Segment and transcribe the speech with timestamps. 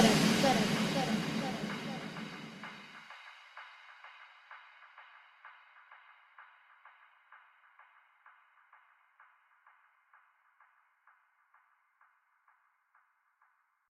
[0.00, 0.29] Got it.